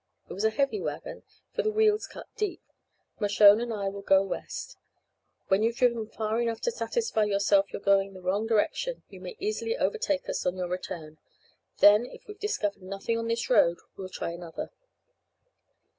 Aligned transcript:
It 0.27 0.33
was 0.33 0.43
a 0.45 0.49
heavy 0.49 0.81
wagon, 0.81 1.21
for 1.53 1.61
the 1.61 1.69
wheels 1.69 2.07
cut 2.07 2.25
deep. 2.35 2.63
Mershone 3.19 3.61
and 3.61 3.71
I 3.71 3.87
will 3.87 4.01
go 4.01 4.23
west. 4.23 4.75
When 5.47 5.61
you've 5.61 5.75
driven 5.75 6.07
far 6.07 6.41
enough 6.41 6.59
to 6.61 6.71
satisfy 6.71 7.25
yourself 7.25 7.71
you're 7.71 7.83
going 7.83 8.15
the 8.15 8.21
wrong 8.23 8.47
direction, 8.47 9.03
you 9.09 9.21
may 9.21 9.35
easily 9.37 9.77
overtake 9.77 10.27
us 10.27 10.43
on 10.43 10.57
your 10.57 10.67
return. 10.69 11.19
Then, 11.81 12.07
if 12.07 12.25
we've 12.27 12.39
discovered 12.39 12.81
nothing 12.81 13.19
on 13.19 13.27
this 13.27 13.47
road, 13.47 13.77
we'll 13.95 14.09
try 14.09 14.35
the 14.35 14.43
other." 14.43 14.71